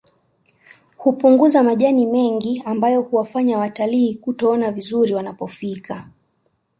[0.97, 6.07] Hkupunguza majani mengi ambayo huwafanya watalii kutoona vizuri wanapofika